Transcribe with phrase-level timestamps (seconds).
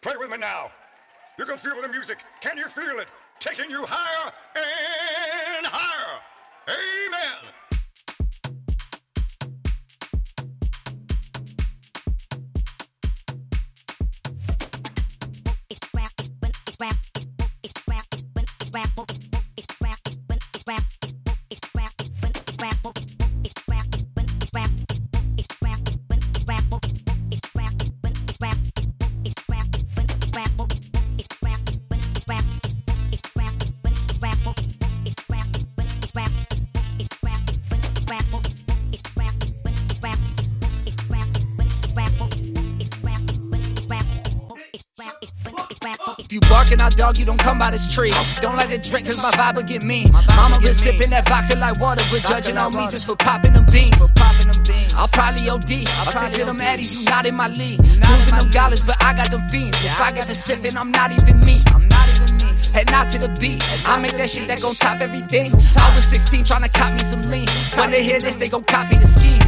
[0.00, 0.70] Play with me now.
[1.38, 2.18] You can feel the music.
[2.40, 3.08] Can you feel it?
[3.40, 6.20] Taking you higher and higher.
[6.68, 6.97] Amen.
[46.18, 48.12] If you barking out dog, you don't come by this tree.
[48.40, 50.12] Don't like to drink cause my vibe will get mean.
[50.12, 53.64] Mama been sipping that vodka like water, but judging on me just for popping them
[53.72, 54.12] beans.
[54.96, 55.86] I'll probably OD.
[56.04, 57.80] I'll say to them addies, you not in my league.
[57.80, 59.78] Losing them dollars, but I got them fiends.
[59.84, 61.62] If I get the sipping, I'm not even me.
[61.72, 62.52] I'm not even me.
[62.72, 63.62] Head not to the beat.
[63.88, 65.52] I make that shit that gon' top everything.
[65.54, 67.48] I was 16 trying to cop me some lean.
[67.76, 69.40] When they hear this, they gon' copy the scheme.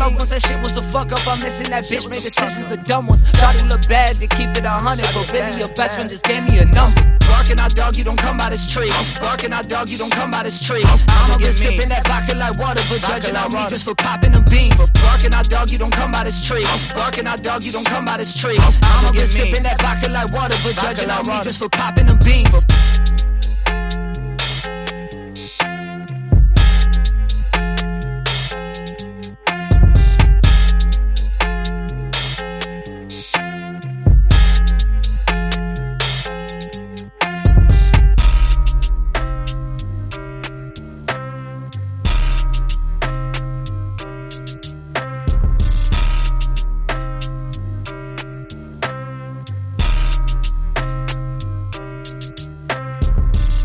[0.00, 1.20] Once that shit was a fuck up.
[1.28, 3.22] I'm missing that bitch, made decisions the dumb ones.
[3.36, 6.42] Shawty look bad to keep it a hundred, but really your best friend just gave
[6.42, 6.96] me a number.
[7.28, 8.90] Barking out dog, you don't come by this tree.
[9.20, 10.82] Barking out dog, you don't come by this tree.
[10.84, 14.44] I'ma been sipping that vodka like water, but judging on me just for popping them
[14.50, 14.90] beans.
[15.04, 16.64] Barking out dog, you don't come by this tree.
[16.94, 18.58] Barking out dog, you don't come by this tree.
[18.82, 22.18] I'ma been sipping that vodka like water, but judging on me just for popping them
[22.24, 22.64] beans.